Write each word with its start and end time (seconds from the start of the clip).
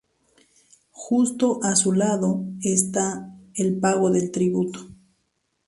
Justo 0.89 1.59
a 1.61 1.75
su 1.75 1.93
lado 1.93 2.43
está 2.63 3.37
"El 3.53 3.79
pago 3.79 4.09
del 4.09 4.31
tributo". 4.31 4.79